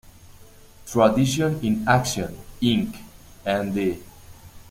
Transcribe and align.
Tradition 0.87 1.59
in 1.63 1.87
Action, 1.87 2.35
Inc., 2.59 2.95
n.d. 3.45 4.01